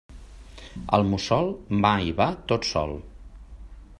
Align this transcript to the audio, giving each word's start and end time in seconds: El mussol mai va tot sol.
El 0.97 1.05
mussol 1.09 1.51
mai 1.85 2.11
va 2.23 2.29
tot 2.53 2.69
sol. 2.73 2.97